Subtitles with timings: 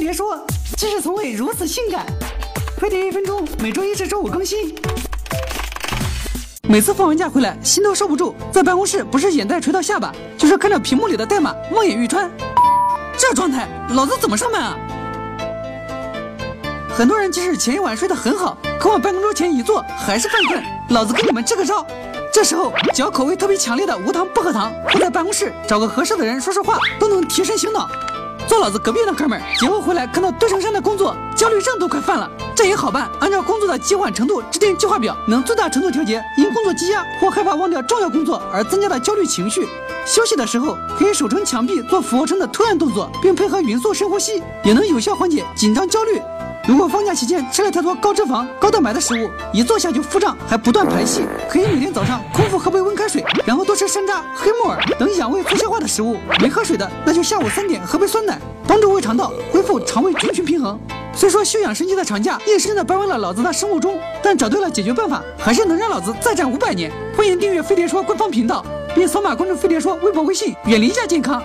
[0.00, 0.42] 飞碟说，
[0.78, 2.06] 知识从未如此性感。
[2.78, 4.74] 飞碟一分钟，每周一至周五更新。
[6.66, 12.30] 每次放完假回来，心都收不住，在办公室不是眼袋垂到下巴，就是看着屏幕里的代码望眼欲穿。
[13.18, 14.76] 这状态，老子怎么上班啊？
[16.88, 20.64] 很多人即使前一晚睡得很好，可往办公桌前一坐还是犯困。
[20.88, 21.86] 老子给你们支个招，
[22.32, 27.86] 这时候只要口味特别强烈的无糖薄荷糖，或在办公室找个合适的人说说话，都能提神醒脑。
[28.46, 32.28] 坐老子隔壁那哥们儿，节后回来看到堆成山的工作，焦虑症都快犯了。
[32.54, 39.66] 这也好办，按照工作的急缓程度制定计划表，能最大程度调节因工作积压或害怕忘掉重要工作而增加的焦虑情绪。
[40.06, 46.20] 休息的时候可以手撑墙壁做俯卧撑的推按动作，并配合匀速深呼吸，也能有效缓解紧张焦虑。
[46.68, 53.24] 如果放假期间吃了太多高脂肪、高蛋白的食物，一坐下就腹胀，还不断排气，可以每天早上空腹喝杯温开水，
[53.80, 56.18] 吃山楂、黑木耳等养胃促消化的食物。
[56.38, 60.78] 没喝水的，那就下午三点喝杯酸奶，帮助胃肠道恢复肠胃菌群平衡。
[61.14, 66.92] 虽说休养生息的长假硬生生的掰弯了老子的生物钟，但找对了解决办法，还是能让老子再战五百年。
[67.16, 68.62] 欢迎订阅飞碟说官方频道，
[68.94, 71.42] 并扫码关注飞碟说微博、微信，远离亚健康。